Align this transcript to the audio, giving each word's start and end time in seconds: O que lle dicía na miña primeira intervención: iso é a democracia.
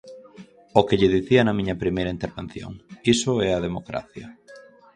O 0.79 0.81
que 0.87 0.99
lle 0.99 1.13
dicía 1.17 1.41
na 1.45 1.57
miña 1.59 1.79
primeira 1.83 2.13
intervención: 2.15 2.71
iso 3.13 3.31
é 3.47 3.49
a 3.53 3.63
democracia. 3.67 4.27